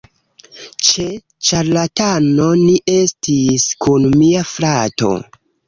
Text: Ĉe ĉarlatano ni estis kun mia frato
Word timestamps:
Ĉe 0.87 1.05
ĉarlatano 1.49 2.49
ni 2.63 2.79
estis 2.97 3.69
kun 3.87 4.11
mia 4.25 4.45
frato 4.57 5.15